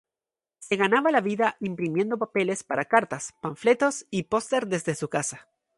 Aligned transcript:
Se 0.57 0.77
ganaba 0.77 1.11
la 1.11 1.21
vida 1.21 1.57
imprimiendo 1.59 2.17
papel 2.17 2.51
para 2.65 2.85
cartas, 2.85 3.35
panfletos 3.39 4.07
y 4.09 4.23
posters 4.23 4.67
desde 4.67 4.95
su 4.95 5.09
casa. 5.09 5.47